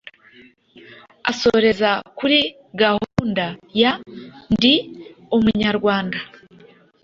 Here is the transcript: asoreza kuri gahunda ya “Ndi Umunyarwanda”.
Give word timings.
asoreza 1.31 1.89
kuri 2.17 2.39
gahunda 2.81 3.45
ya 3.81 3.91
“Ndi 4.53 4.73
Umunyarwanda”. 5.35 6.17